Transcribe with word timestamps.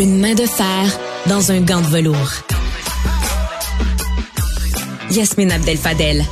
Une 0.00 0.20
main 0.20 0.34
de 0.34 0.46
fer 0.46 0.84
dans 1.26 1.50
un 1.50 1.60
gant 1.60 1.80
de 1.80 1.86
velours. 1.86 2.30
Yasmine 5.10 5.50
Abdel-Fadel. 5.50 6.22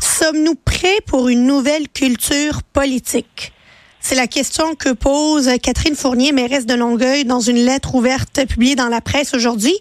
Sommes-nous 0.00 0.54
prêts 0.54 1.00
pour 1.06 1.28
une 1.28 1.46
nouvelle 1.46 1.90
culture 1.90 2.62
politique? 2.62 3.52
C'est 4.00 4.14
la 4.14 4.26
question 4.26 4.74
que 4.74 4.94
pose 4.94 5.50
Catherine 5.62 5.94
Fournier, 5.94 6.32
mairesse 6.32 6.64
de 6.64 6.72
Longueuil, 6.72 7.26
dans 7.26 7.40
une 7.40 7.58
lettre 7.66 7.94
ouverte 7.94 8.46
publiée 8.46 8.76
dans 8.76 8.88
la 8.88 9.02
presse 9.02 9.34
aujourd'hui. 9.34 9.74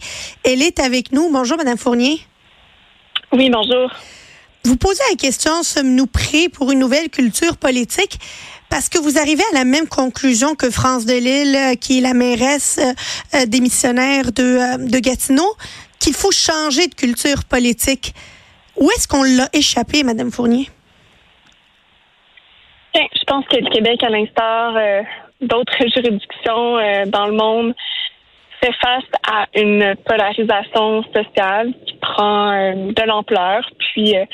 Elle 0.44 0.62
est 0.62 0.80
avec 0.80 1.14
nous. 1.14 1.32
Bonjour, 1.32 1.56
Madame 1.56 1.78
Fournier. 1.78 2.20
Oui, 3.32 3.50
bonjour. 3.50 3.92
Vous 4.66 4.76
posez 4.78 5.04
la 5.12 5.16
question, 5.16 5.64
sommes-nous 5.64 6.08
prêts 6.08 6.50
pour 6.50 6.72
une 6.72 6.80
nouvelle 6.80 7.10
culture 7.10 7.56
politique? 7.56 8.20
Parce 8.70 8.90
que 8.90 8.98
vous 8.98 9.18
arrivez 9.18 9.44
à 9.52 9.56
la 9.56 9.64
même 9.64 9.88
conclusion 9.88 10.56
que 10.56 10.70
France 10.70 11.06
Delille, 11.06 11.56
euh, 11.56 11.76
qui 11.76 12.00
est 12.00 12.02
la 12.02 12.14
mairesse 12.14 12.80
euh, 12.80 13.38
euh, 13.38 13.46
démissionnaire 13.46 14.26
de, 14.32 14.90
de 14.90 15.00
Gatineau, 15.00 15.50
qu'il 16.00 16.14
faut 16.14 16.32
changer 16.32 16.88
de 16.88 16.96
culture 16.96 17.46
politique. 17.50 18.14
Où 18.76 18.90
est-ce 18.92 19.08
qu'on 19.08 19.24
l'a 19.24 19.48
échappé, 19.54 20.04
Madame 20.04 20.32
Fournier? 20.32 20.70
je 22.94 23.24
pense 23.28 23.46
que 23.48 23.58
le 23.58 23.70
Québec, 23.72 24.02
à 24.04 24.10
l'instar 24.10 24.74
d'autres 25.42 25.76
juridictions 25.94 26.78
dans 27.08 27.28
le 27.28 27.34
monde, 27.34 27.74
fait 28.62 28.72
face 28.82 29.04
à 29.28 29.48
une 29.54 29.96
polarisation 30.06 31.04
sociale 31.14 31.74
qui 31.86 31.96
prend 31.96 32.74
de 32.74 33.06
l'ampleur. 33.06 33.70
Puis, 33.80 34.12
c'est 34.12 34.28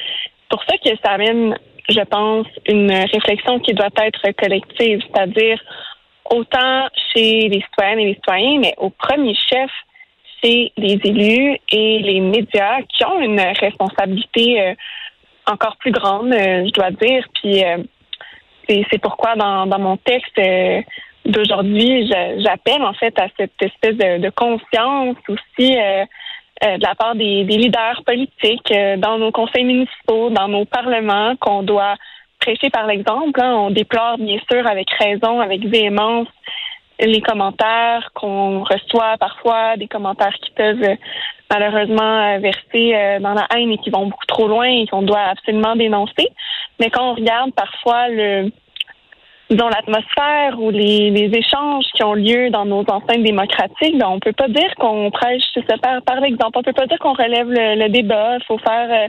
pour 0.49 0.63
ça 0.65 0.77
que 0.77 0.89
ça 1.03 1.13
amène 1.13 1.57
je 1.91 2.01
pense, 2.01 2.47
une 2.67 2.91
réflexion 2.91 3.59
qui 3.59 3.73
doit 3.73 3.89
être 3.97 4.31
collective, 4.37 5.01
c'est-à-dire 5.01 5.59
autant 6.29 6.87
chez 7.13 7.49
les 7.49 7.61
citoyennes 7.61 7.99
et 7.99 8.05
les 8.05 8.13
citoyens, 8.15 8.59
mais 8.59 8.73
au 8.77 8.89
premier 8.89 9.35
chef, 9.35 9.69
c'est 10.43 10.71
les 10.77 10.99
élus 11.03 11.57
et 11.71 11.99
les 11.99 12.19
médias 12.19 12.81
qui 12.89 13.05
ont 13.05 13.19
une 13.19 13.39
responsabilité 13.39 14.61
euh, 14.61 14.73
encore 15.45 15.77
plus 15.77 15.91
grande, 15.91 16.33
euh, 16.33 16.65
je 16.65 16.71
dois 16.71 16.91
dire. 16.91 17.25
Puis 17.35 17.63
euh, 17.63 17.77
c'est 18.67 19.01
pourquoi 19.01 19.35
dans, 19.35 19.79
mon 19.79 19.97
texte 19.97 20.39
d'aujourd'hui, 21.25 22.07
j'appelle 22.37 22.81
en 22.81 22.93
fait 22.93 23.17
à 23.19 23.27
cette 23.37 23.61
espèce 23.61 23.97
de, 23.97 24.29
conscience 24.29 25.17
aussi 25.27 25.75
de 26.61 26.83
la 26.83 26.95
part 26.95 27.15
des, 27.15 27.43
leaders 27.43 28.01
politiques 28.05 28.71
euh, 28.71 28.97
dans 28.97 29.17
nos 29.17 29.31
conseils 29.31 29.63
municipaux, 29.63 30.29
dans 30.29 30.47
nos 30.47 30.65
parlements, 30.65 31.35
qu'on 31.37 31.63
doit 31.63 31.95
prêcher 32.39 32.69
par 32.69 32.87
l'exemple. 32.87 33.39
Hein. 33.41 33.53
On 33.55 33.71
déplore 33.71 34.17
bien 34.17 34.39
sûr 34.51 34.65
avec 34.67 34.89
raison, 34.91 35.39
avec 35.39 35.65
véhémence 35.65 36.27
les 36.99 37.21
commentaires 37.21 38.11
qu'on 38.13 38.63
reçoit 38.63 39.17
parfois, 39.19 39.75
des 39.75 39.87
commentaires 39.87 40.35
qui 40.39 40.51
peuvent 40.51 40.83
euh, 40.83 40.95
malheureusement 41.49 42.39
verser 42.39 43.19
dans 43.19 43.33
la 43.33 43.45
haine 43.55 43.71
et 43.71 43.77
qui 43.79 43.89
vont 43.89 44.05
beaucoup 44.05 44.25
trop 44.25 44.47
loin 44.47 44.67
et 44.67 44.87
qu'on 44.87 45.01
doit 45.01 45.19
absolument 45.19 45.75
dénoncer. 45.75 46.29
Mais 46.79 46.89
quand 46.89 47.11
on 47.11 47.15
regarde 47.15 47.53
parfois 47.53 48.07
le, 48.07 48.51
disons, 49.51 49.67
l'atmosphère 49.67 50.59
ou 50.59 50.71
les, 50.71 51.29
échanges 51.33 51.85
qui 51.93 52.03
ont 52.03 52.13
lieu 52.13 52.49
dans 52.49 52.65
nos 52.65 52.81
enceintes 52.81 53.23
démocratiques, 53.23 53.97
ben, 53.97 54.07
on 54.07 54.19
peut 54.19 54.33
pas 54.33 54.47
dire 54.47 54.73
qu'on 54.79 55.11
prêche 55.11 55.43
par, 55.81 56.01
par 56.03 56.21
l'exemple. 56.21 56.57
On 56.57 56.63
peut 56.63 56.73
pas 56.73 56.87
dire 56.87 56.97
qu'on 56.99 57.13
relève 57.13 57.49
le, 57.49 57.87
débat. 57.89 58.37
Il 58.37 58.45
faut 58.45 58.57
faire, 58.57 58.89
euh, 58.89 59.07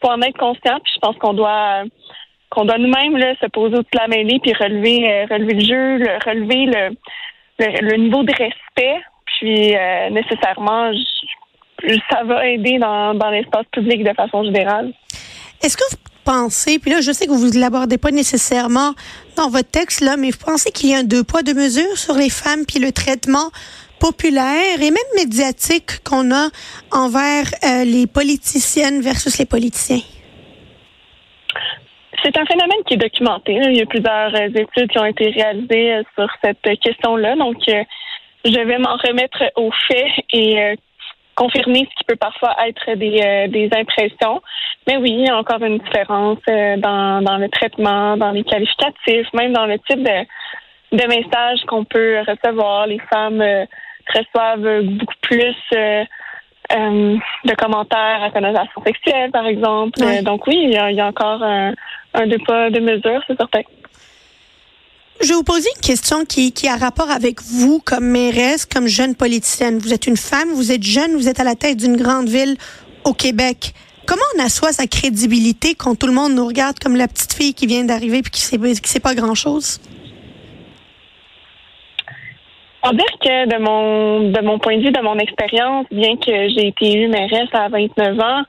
faut 0.00 0.10
en 0.10 0.20
être 0.22 0.38
conscient. 0.38 0.78
Puis 0.82 0.92
je 0.94 1.00
pense 1.00 1.16
qu'on 1.16 1.34
doit, 1.34 1.82
qu'on 2.50 2.64
doit 2.64 2.78
nous-mêmes 2.78 3.18
se 3.40 3.46
poser 3.46 3.76
au-dessus 3.76 3.90
de 3.92 3.98
la 3.98 4.08
mêlée 4.08 4.40
puis 4.42 4.54
relever, 4.54 5.12
euh, 5.12 5.38
le 5.38 5.60
jeu, 5.60 5.98
relever 6.24 6.96
le, 7.58 7.96
niveau 7.96 8.22
de 8.22 8.32
respect. 8.32 9.00
Puis 9.26 9.76
euh, 9.76 10.10
nécessairement, 10.10 10.90
ça 12.10 12.24
va 12.24 12.46
aider 12.46 12.78
dans, 12.78 13.14
dans 13.14 13.30
l'espace 13.30 13.66
public 13.72 14.04
de 14.04 14.14
façon 14.14 14.44
générale. 14.44 14.92
Est-ce 15.62 15.76
que 15.76 15.84
vous 15.90 16.01
pensez, 16.24 16.78
puis 16.78 16.90
là, 16.90 17.00
je 17.00 17.12
sais 17.12 17.26
que 17.26 17.32
vous 17.32 17.50
ne 17.50 17.60
l'abordez 17.60 17.98
pas 17.98 18.10
nécessairement 18.10 18.94
dans 19.36 19.48
votre 19.48 19.70
texte, 19.70 20.00
là, 20.00 20.16
mais 20.16 20.30
vous 20.30 20.44
pensez 20.44 20.70
qu'il 20.70 20.90
y 20.90 20.94
a 20.94 20.98
un 20.98 21.04
deux 21.04 21.24
poids, 21.24 21.42
deux 21.42 21.54
mesures 21.54 21.96
sur 21.96 22.14
les 22.14 22.30
femmes, 22.30 22.64
puis 22.66 22.78
le 22.78 22.92
traitement 22.92 23.50
populaire 24.02 24.80
et 24.80 24.90
même 24.90 25.12
médiatique 25.16 26.02
qu'on 26.04 26.32
a 26.32 26.48
envers 26.90 27.46
euh, 27.64 27.84
les 27.84 28.06
politiciennes 28.08 29.00
versus 29.00 29.38
les 29.38 29.46
politiciens? 29.46 30.02
C'est 32.24 32.36
un 32.36 32.44
phénomène 32.46 32.82
qui 32.86 32.94
est 32.94 32.98
documenté. 32.98 33.52
Il 33.52 33.76
y 33.76 33.82
a 33.82 33.86
plusieurs 33.86 34.34
euh, 34.34 34.48
études 34.48 34.90
qui 34.90 34.98
ont 34.98 35.04
été 35.04 35.30
réalisées 35.30 35.92
euh, 35.92 36.02
sur 36.16 36.28
cette 36.42 36.80
question-là. 36.80 37.36
Donc, 37.36 37.58
je 37.66 38.60
vais 38.68 38.78
m'en 38.78 38.96
remettre 38.96 39.44
aux 39.54 39.70
faits 39.86 40.24
et 40.32 40.76
confirmer 41.34 41.88
ce 41.90 41.94
qui 41.96 42.04
peut 42.06 42.16
parfois 42.16 42.54
être 42.66 42.94
des, 42.94 43.48
des 43.48 43.70
impressions. 43.76 44.42
Mais 44.86 44.96
oui, 44.96 45.10
il 45.10 45.26
y 45.26 45.28
a 45.28 45.36
encore 45.36 45.62
une 45.62 45.78
différence 45.78 46.38
euh, 46.48 46.76
dans, 46.76 47.22
dans 47.22 47.38
le 47.38 47.48
traitement, 47.48 48.16
dans 48.16 48.32
les 48.32 48.42
qualificatifs, 48.44 49.32
même 49.32 49.52
dans 49.52 49.66
le 49.66 49.78
type 49.78 50.02
de, 50.02 50.96
de 50.96 51.06
messages 51.06 51.60
qu'on 51.68 51.84
peut 51.84 52.18
recevoir. 52.26 52.86
Les 52.86 52.98
femmes 53.12 53.40
euh, 53.40 53.64
reçoivent 54.12 54.82
beaucoup 54.82 55.14
plus 55.22 55.56
euh, 55.74 56.04
de 56.70 57.54
commentaires 57.54 58.22
à 58.22 58.30
connotation 58.30 58.82
sexuelle, 58.84 59.30
par 59.30 59.46
exemple. 59.46 60.00
donc 60.22 60.46
oui, 60.46 60.58
il 60.64 60.72
y, 60.72 60.78
a, 60.78 60.90
il 60.90 60.96
y 60.96 61.00
a 61.00 61.06
encore 61.06 61.42
un, 61.42 61.72
un 62.14 62.26
deux 62.26 62.38
pas 62.46 62.70
de 62.70 62.80
mesure, 62.80 63.22
c'est 63.26 63.36
certain. 63.36 63.60
Je 65.22 65.28
vais 65.28 65.34
vous 65.34 65.44
poser 65.44 65.68
une 65.76 65.82
question 65.82 66.24
qui, 66.24 66.52
a 66.66 66.76
rapport 66.76 67.08
avec 67.08 67.40
vous 67.42 67.78
comme 67.78 68.06
mairesse, 68.06 68.66
comme 68.66 68.88
jeune 68.88 69.14
politicienne. 69.14 69.78
Vous 69.78 69.94
êtes 69.94 70.08
une 70.08 70.16
femme, 70.16 70.48
vous 70.52 70.72
êtes 70.72 70.82
jeune, 70.82 71.14
vous 71.14 71.28
êtes 71.28 71.38
à 71.38 71.44
la 71.44 71.54
tête 71.54 71.76
d'une 71.76 71.96
grande 71.96 72.28
ville 72.28 72.56
au 73.04 73.12
Québec. 73.12 73.72
Comment 74.04 74.24
on 74.36 74.44
assoit 74.44 74.72
sa 74.72 74.88
crédibilité 74.88 75.76
quand 75.76 75.96
tout 75.96 76.08
le 76.08 76.12
monde 76.12 76.34
nous 76.34 76.44
regarde 76.44 76.80
comme 76.80 76.96
la 76.96 77.06
petite 77.06 77.34
fille 77.34 77.54
qui 77.54 77.68
vient 77.68 77.84
d'arriver 77.84 78.18
et 78.18 78.22
qui 78.22 78.40
sait, 78.40 78.58
qui 78.58 78.88
sait 78.90 78.98
pas 78.98 79.14
grand-chose? 79.14 79.80
On 82.82 82.90
dire 82.90 83.04
que 83.20 83.48
de 83.48 83.62
mon 83.62 84.30
de 84.32 84.40
mon 84.40 84.58
point 84.58 84.76
de 84.76 84.82
vue, 84.82 84.90
de 84.90 85.02
mon 85.02 85.16
expérience, 85.20 85.86
bien 85.92 86.16
que 86.16 86.48
j'ai 86.48 86.66
été 86.66 86.90
élue 86.90 87.06
mairesse 87.06 87.48
à 87.52 87.68
29 87.68 88.18
ans, 88.18 88.42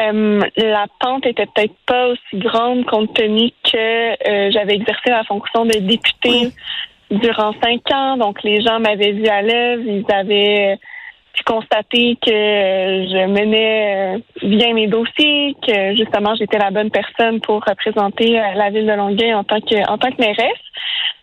euh, 0.00 0.40
la 0.56 0.86
pente 1.00 1.26
était 1.26 1.46
peut-être 1.46 1.74
pas 1.86 2.08
aussi 2.08 2.38
grande 2.38 2.84
compte 2.86 3.14
tenu 3.14 3.50
que 3.64 3.76
euh, 3.76 4.50
j'avais 4.52 4.74
exercé 4.74 5.10
la 5.10 5.24
fonction 5.24 5.64
de 5.64 5.78
députée 5.78 6.52
durant 7.10 7.52
cinq 7.62 7.82
ans. 7.92 8.16
Donc 8.16 8.42
les 8.42 8.60
gens 8.62 8.80
m'avaient 8.80 9.12
vu 9.12 9.26
à 9.26 9.42
l'œuvre, 9.42 9.82
ils 9.86 10.04
avaient 10.12 10.78
j'ai 11.34 11.44
constaté 11.44 12.18
que 12.20 12.30
je 12.30 13.26
menais 13.26 14.16
euh, 14.16 14.18
bien 14.42 14.74
mes 14.74 14.86
dossiers, 14.86 15.56
que 15.66 15.96
justement 15.96 16.34
j'étais 16.34 16.58
la 16.58 16.70
bonne 16.70 16.90
personne 16.90 17.40
pour 17.40 17.64
représenter 17.64 18.38
euh, 18.38 18.52
la 18.54 18.70
ville 18.70 18.86
de 18.86 18.92
Longueuil 18.92 19.32
en 19.32 19.44
tant 19.44 19.60
que 19.60 19.88
en 19.90 19.96
tant 19.96 20.10
que 20.10 20.20
mairesse. 20.20 20.52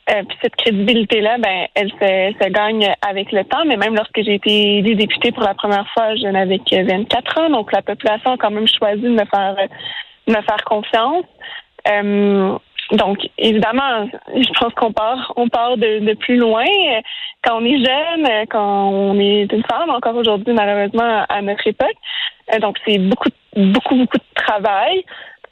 Euh, 0.09 0.23
puis 0.27 0.37
cette 0.41 0.55
crédibilité-là, 0.55 1.37
ben, 1.37 1.67
elle 1.75 1.91
se, 1.91 2.49
gagne 2.49 2.91
avec 3.07 3.31
le 3.31 3.43
temps. 3.43 3.63
Mais 3.65 3.77
même 3.77 3.95
lorsque 3.95 4.23
j'ai 4.23 4.35
été 4.35 4.81
députée 4.81 5.31
pour 5.31 5.43
la 5.43 5.53
première 5.53 5.87
fois, 5.93 6.15
je 6.15 6.25
n'avais 6.25 6.57
que 6.57 6.83
24 6.83 7.41
ans, 7.41 7.49
donc 7.51 7.71
la 7.71 7.83
population 7.83 8.31
a 8.31 8.37
quand 8.37 8.49
même 8.49 8.67
choisi 8.67 9.03
de 9.03 9.09
me 9.09 9.25
faire 9.25 9.55
de 10.27 10.31
me 10.33 10.41
faire 10.41 10.63
confiance. 10.65 11.25
Donc, 12.91 13.19
évidemment, 13.37 14.09
je 14.35 14.59
pense 14.59 14.73
qu'on 14.73 14.91
part, 14.91 15.33
on 15.35 15.47
part 15.47 15.77
de, 15.77 16.13
plus 16.15 16.37
loin. 16.37 16.65
Quand 17.43 17.61
on 17.61 17.65
est 17.65 17.77
jeune, 17.77 18.47
quand 18.49 18.89
on 18.89 19.19
est 19.19 19.51
une 19.51 19.63
femme, 19.69 19.89
encore 19.89 20.15
aujourd'hui, 20.15 20.53
malheureusement, 20.53 21.25
à 21.29 21.41
notre 21.41 21.65
époque. 21.67 21.95
Euh, 22.53 22.59
donc, 22.59 22.77
c'est 22.85 22.97
beaucoup, 22.97 23.29
beaucoup, 23.55 23.95
beaucoup 23.95 24.17
de 24.17 24.43
travail. 24.43 25.03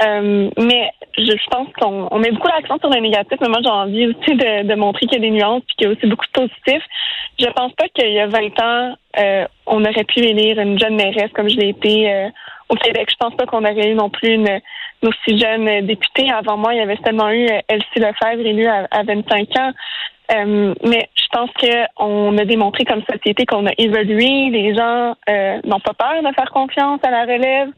Euh, 0.04 0.50
mais 0.60 0.92
je, 1.18 1.50
pense 1.50 1.68
qu'on 1.80 2.20
met 2.20 2.32
beaucoup 2.32 2.48
l'accent 2.48 2.78
sur 2.78 2.90
le 2.90 3.00
négatif, 3.00 3.38
mais 3.42 3.50
moi 3.50 3.60
j'ai 3.64 3.70
envie 3.70 4.08
aussi 4.08 4.36
de, 4.36 4.76
montrer 4.76 5.08
qu'il 5.08 5.14
y 5.14 5.26
a 5.26 5.28
des 5.28 5.32
nuances 5.32 5.64
et 5.64 5.74
qu'il 5.76 5.88
y 5.88 5.90
a 5.90 5.94
aussi 5.96 6.06
beaucoup 6.06 6.26
de 6.26 6.40
positifs. 6.40 6.86
Je 7.40 7.48
pense 7.48 7.74
pas 7.74 7.88
qu'il 7.90 8.14
y 8.14 8.20
a 8.20 8.28
20 8.28 8.62
ans, 8.62 8.96
euh, 9.20 9.48
on 9.66 9.84
aurait 9.84 10.04
pu 10.04 10.20
élire 10.20 10.60
une 10.60 10.80
jeune 10.80 10.96
mairesse 10.96 11.32
comme 11.34 11.50
je 11.50 11.58
l'ai 11.58 11.70
été 11.70 12.30
au 12.70 12.76
Québec. 12.76 13.10
Je 13.10 13.16
pense 13.16 13.36
pas 13.36 13.46
qu'on 13.46 13.64
aurait 13.64 13.90
eu 13.90 13.96
non 13.96 14.10
plus 14.10 14.34
une, 14.34 14.60
aussi 15.04 15.38
jeune 15.38 15.86
députée. 15.86 16.32
Avant 16.32 16.58
moi, 16.58 16.74
il 16.74 16.78
y 16.78 16.82
avait 16.82 17.00
seulement 17.04 17.30
eu 17.32 17.48
Elsie 17.68 18.00
Lefebvre 18.00 18.46
élue 18.46 18.68
à, 18.68 18.88
à 18.92 19.04
25 19.04 19.50
ans. 19.58 19.74
Euh, 20.36 20.74
mais 20.84 21.10
je 21.16 21.28
pense 21.32 21.50
qu'on 21.54 22.38
a 22.38 22.46
démontré 22.46 22.84
comme 22.84 23.02
société 23.10 23.46
qu'on 23.46 23.66
a 23.66 23.72
évolué. 23.78 24.50
Les 24.50 24.76
gens 24.76 25.16
euh, 25.30 25.60
n'ont 25.64 25.80
pas 25.80 25.94
peur 25.94 26.22
de 26.22 26.36
faire 26.36 26.52
confiance 26.52 27.00
à 27.04 27.12
la 27.12 27.22
relève, 27.22 27.70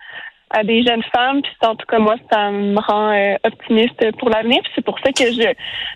à 0.49 0.63
des 0.63 0.83
jeunes 0.83 1.03
femmes. 1.13 1.41
Puis 1.41 1.53
en 1.61 1.75
tout 1.75 1.85
cas, 1.85 1.99
moi, 1.99 2.15
ça 2.31 2.49
me 2.49 2.79
rend 2.79 3.11
euh, 3.11 3.35
optimiste 3.43 4.17
pour 4.17 4.29
l'avenir. 4.29 4.61
c'est 4.73 4.83
pour 4.83 4.97
ça 4.99 5.11
que 5.11 5.25
je 5.25 5.53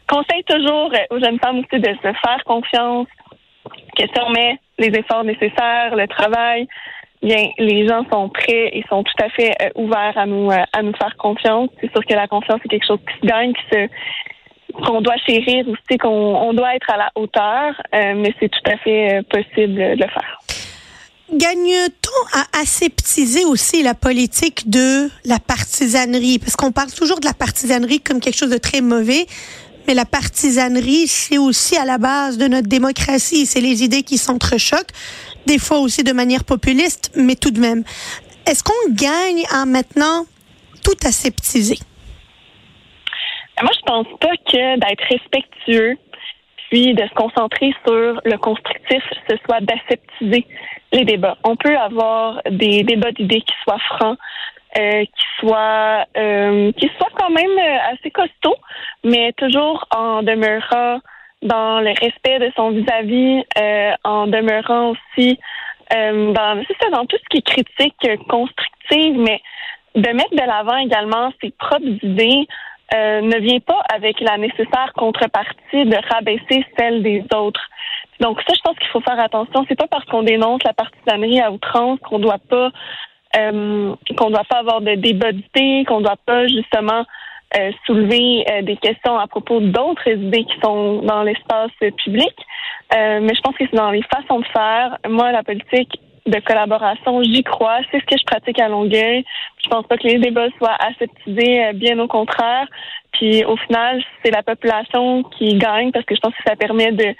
conseille 0.07 0.43
toujours 0.43 0.91
aux 1.09 1.19
jeunes 1.19 1.39
femmes 1.39 1.59
aussi 1.59 1.81
de 1.81 1.89
se 1.89 2.01
faire 2.01 2.43
confiance, 2.45 3.07
que 3.97 4.03
si 4.03 4.21
on 4.21 4.29
met 4.31 4.59
les 4.77 4.89
efforts 4.89 5.23
nécessaires, 5.23 5.95
le 5.95 6.07
travail, 6.07 6.67
bien, 7.23 7.49
les 7.57 7.87
gens 7.87 8.05
sont 8.11 8.29
prêts 8.29 8.69
et 8.73 8.83
sont 8.89 9.03
tout 9.03 9.23
à 9.23 9.29
fait 9.29 9.55
ouverts 9.75 10.17
à 10.17 10.25
nous 10.25 10.51
à 10.51 10.81
nous 10.81 10.93
faire 10.93 11.15
confiance. 11.17 11.69
C'est 11.81 11.91
sûr 11.91 12.05
que 12.05 12.13
la 12.13 12.27
confiance 12.27 12.59
c'est 12.63 12.69
quelque 12.69 12.87
chose 12.87 12.99
qui 13.07 13.19
se 13.21 13.27
gagne, 13.27 13.53
qu'on 14.73 15.01
doit 15.01 15.17
chérir 15.25 15.67
aussi, 15.67 15.97
qu'on 15.97 16.09
on 16.09 16.53
doit 16.53 16.75
être 16.75 16.89
à 16.89 16.97
la 16.97 17.11
hauteur, 17.15 17.81
euh, 17.93 18.13
mais 18.15 18.33
c'est 18.39 18.49
tout 18.49 18.71
à 18.71 18.77
fait 18.77 19.21
possible 19.29 19.75
de 19.75 20.03
le 20.03 20.07
faire. 20.09 20.39
Gagne-t-on 21.31 22.39
à 22.39 22.61
aseptiser 22.61 23.45
aussi 23.45 23.81
la 23.81 23.95
politique 23.95 24.69
de 24.69 25.09
la 25.25 25.39
partisanerie? 25.39 26.37
Parce 26.37 26.55
qu'on 26.55 26.71
parle 26.71 26.91
toujours 26.91 27.19
de 27.19 27.25
la 27.25 27.33
partisanerie 27.33 28.01
comme 28.01 28.19
quelque 28.19 28.37
chose 28.37 28.51
de 28.51 28.57
très 28.57 28.81
mauvais, 28.81 29.25
mais 29.87 29.93
la 29.93 30.05
partisanerie, 30.05 31.07
c'est 31.07 31.37
aussi 31.37 31.75
à 31.75 31.85
la 31.85 31.97
base 31.97 32.37
de 32.37 32.47
notre 32.47 32.67
démocratie. 32.67 33.45
C'est 33.45 33.61
les 33.61 33.83
idées 33.83 34.03
qui 34.03 34.17
s'entrechoquent, 34.17 34.91
des 35.45 35.59
fois 35.59 35.79
aussi 35.79 36.03
de 36.03 36.13
manière 36.13 36.43
populiste, 36.43 37.11
mais 37.15 37.35
tout 37.35 37.51
de 37.51 37.59
même. 37.59 37.83
Est-ce 38.45 38.63
qu'on 38.63 38.93
gagne 38.93 39.43
en 39.53 39.65
maintenant 39.65 40.25
tout 40.83 40.97
aseptiser? 41.05 41.77
Moi, 43.61 43.71
je 43.73 43.81
pense 43.85 44.07
pas 44.19 44.35
que 44.51 44.79
d'être 44.79 45.03
respectueux, 45.09 45.97
puis 46.69 46.93
de 46.93 47.03
se 47.03 47.13
concentrer 47.13 47.73
sur 47.85 48.19
le 48.25 48.37
constructif, 48.37 49.03
ce 49.29 49.37
soit 49.45 49.61
d'aseptiser 49.61 50.47
les 50.91 51.05
débats. 51.05 51.37
On 51.43 51.55
peut 51.55 51.77
avoir 51.77 52.41
des 52.49 52.83
débats 52.83 53.11
d'idées 53.11 53.41
qui 53.41 53.53
soient 53.63 53.79
francs, 53.89 54.17
euh, 54.77 55.05
qui 55.05 55.25
soient 55.39 56.05
euh, 56.17 56.71
qui 56.73 56.89
soient 56.97 57.11
quand 57.19 57.29
même 57.29 57.57
euh, 57.59 57.93
assez 57.93 58.09
costauds, 58.09 58.57
mais 59.03 59.31
toujours 59.33 59.85
en 59.95 60.23
demeurant 60.23 60.99
dans 61.43 61.79
le 61.79 61.89
respect 61.89 62.39
de 62.39 62.51
son 62.55 62.71
vis-à-vis, 62.71 63.43
en 64.03 64.27
demeurant 64.27 64.91
aussi 64.91 65.39
dans 65.91 66.63
c'est 66.67 66.77
ça, 66.81 66.89
dans 66.91 67.05
tout 67.05 67.17
ce 67.17 67.29
qui 67.29 67.37
est 67.37 67.41
critique 67.41 68.27
constructive, 68.27 69.17
mais 69.17 69.41
de 69.95 70.09
mettre 70.09 70.31
de 70.31 70.47
l'avant 70.47 70.77
également 70.77 71.31
ses 71.41 71.51
propres 71.51 71.85
idées 72.01 72.47
ne 72.93 73.39
vient 73.39 73.59
pas 73.59 73.81
avec 73.93 74.19
la 74.19 74.37
nécessaire 74.37 74.91
contrepartie 74.95 75.85
de 75.85 75.97
rabaisser 76.13 76.65
celle 76.77 77.03
des 77.03 77.23
autres. 77.35 77.61
Donc 78.19 78.39
ça, 78.47 78.53
je 78.55 78.61
pense 78.61 78.77
qu'il 78.77 78.87
faut 78.87 79.01
faire 79.01 79.19
attention. 79.19 79.65
C'est 79.67 79.77
pas 79.77 79.87
parce 79.87 80.05
qu'on 80.05 80.23
dénonce 80.23 80.63
la 80.63 80.73
partisanerie 80.73 81.41
à 81.41 81.51
outrance 81.51 81.99
qu'on 81.99 82.19
doit 82.19 82.39
pas 82.49 82.71
euh, 83.35 83.95
qu'on 84.15 84.29
doit 84.29 84.43
pas 84.47 84.59
avoir 84.59 84.81
de 84.81 84.93
débat 84.93 85.31
qu'on 85.87 86.01
doit 86.01 86.19
pas 86.25 86.47
justement 86.47 87.03
euh, 87.57 87.71
soulever 87.85 88.45
euh, 88.49 88.61
des 88.61 88.77
questions 88.77 89.17
à 89.17 89.27
propos 89.27 89.59
d'autres 89.59 90.07
idées 90.07 90.43
qui 90.43 90.59
sont 90.63 91.01
dans 91.01 91.23
l'espace 91.23 91.71
public. 92.03 92.35
mais 92.91 93.33
je 93.35 93.41
pense 93.41 93.55
que 93.55 93.65
c'est 93.69 93.77
dans 93.77 93.91
les 93.91 94.03
façons 94.03 94.39
de 94.39 94.45
faire. 94.47 94.97
Moi, 95.07 95.31
la 95.31 95.43
politique 95.43 95.99
de 96.25 96.39
collaboration, 96.39 97.21
j'y 97.23 97.43
crois. 97.43 97.79
C'est 97.91 97.99
ce 97.99 98.05
que 98.05 98.17
je 98.17 98.23
pratique 98.25 98.59
à 98.59 98.69
Longueuil. 98.69 99.25
Je 99.63 99.69
pense 99.69 99.85
pas 99.87 99.97
que 99.97 100.07
les 100.07 100.19
débats 100.19 100.47
soient 100.57 100.77
aseptisés, 100.79 101.73
bien 101.73 101.99
au 101.99 102.07
contraire. 102.07 102.67
Puis 103.13 103.43
au 103.45 103.55
final, 103.57 104.01
c'est 104.23 104.31
la 104.31 104.43
population 104.43 105.23
qui 105.37 105.55
gagne 105.55 105.91
parce 105.91 106.05
que 106.05 106.15
je 106.15 106.19
pense 106.19 106.33
que 106.33 106.43
ça 106.45 106.55
permet 106.55 106.91
de 106.91 107.13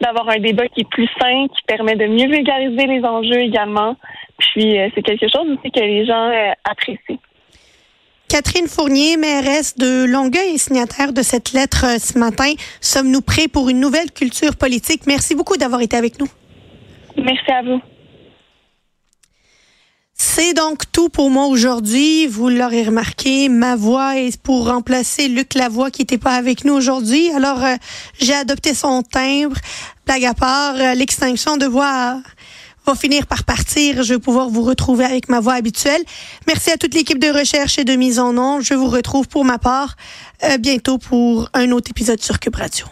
d'avoir 0.00 0.28
un 0.30 0.38
débat 0.38 0.66
qui 0.68 0.80
est 0.80 0.88
plus 0.88 1.08
sain, 1.20 1.46
qui 1.48 1.62
permet 1.66 1.94
de 1.94 2.06
mieux 2.06 2.28
vulgariser 2.28 2.86
les 2.86 3.04
enjeux 3.04 3.40
également. 3.40 3.96
Puis 4.38 4.78
euh, 4.78 4.88
c'est 4.94 5.02
quelque 5.02 5.28
chose 5.28 5.46
aussi 5.50 5.70
que 5.70 5.80
les 5.80 6.06
gens 6.06 6.30
euh, 6.30 6.52
apprécient. 6.64 7.18
Catherine 8.30 8.68
Fournier, 8.68 9.16
mairesse 9.16 9.76
de 9.76 10.04
Longueuil 10.04 10.54
et 10.54 10.58
signataire 10.58 11.12
de 11.12 11.20
cette 11.20 11.50
lettre 11.50 11.84
euh, 11.84 11.98
ce 11.98 12.16
matin. 12.16 12.52
Sommes-nous 12.80 13.22
prêts 13.22 13.48
pour 13.48 13.68
une 13.68 13.80
nouvelle 13.80 14.12
culture 14.12 14.54
politique? 14.54 15.02
Merci 15.08 15.34
beaucoup 15.34 15.56
d'avoir 15.56 15.80
été 15.80 15.96
avec 15.96 16.20
nous. 16.20 16.28
Merci 17.16 17.50
à 17.50 17.62
vous. 17.62 17.80
C'est 20.14 20.54
donc 20.54 20.84
tout 20.92 21.08
pour 21.08 21.28
moi 21.28 21.46
aujourd'hui. 21.46 22.28
Vous 22.28 22.48
l'aurez 22.50 22.84
remarqué, 22.84 23.48
ma 23.48 23.74
voix 23.74 24.16
est 24.16 24.40
pour 24.40 24.68
remplacer 24.68 25.26
Luc 25.26 25.54
Lavoie 25.54 25.90
qui 25.90 26.02
n'était 26.02 26.18
pas 26.18 26.34
avec 26.34 26.64
nous 26.64 26.74
aujourd'hui. 26.74 27.32
Alors, 27.32 27.64
euh, 27.64 27.74
j'ai 28.20 28.34
adopté 28.34 28.74
son 28.74 29.02
timbre. 29.02 29.56
Blague 30.06 30.26
à 30.26 30.34
part, 30.34 30.76
euh, 30.76 30.94
l'extinction 30.94 31.56
de 31.56 31.66
voix 31.66 32.20
va 32.90 32.96
finir 32.96 33.26
par 33.26 33.44
partir. 33.44 34.02
Je 34.02 34.14
vais 34.14 34.20
pouvoir 34.20 34.48
vous 34.48 34.62
retrouver 34.62 35.04
avec 35.04 35.28
ma 35.28 35.40
voix 35.40 35.54
habituelle. 35.54 36.02
Merci 36.46 36.70
à 36.70 36.76
toute 36.76 36.94
l'équipe 36.94 37.18
de 37.18 37.28
recherche 37.28 37.78
et 37.78 37.84
de 37.84 37.94
mise 37.94 38.18
en 38.18 38.32
nom. 38.32 38.60
Je 38.60 38.74
vous 38.74 38.88
retrouve 38.88 39.28
pour 39.28 39.44
ma 39.44 39.58
part 39.58 39.96
euh, 40.44 40.58
bientôt 40.58 40.98
pour 40.98 41.48
un 41.54 41.70
autre 41.70 41.90
épisode 41.90 42.20
sur 42.20 42.40
Cube 42.40 42.56
Radio. 42.56 42.86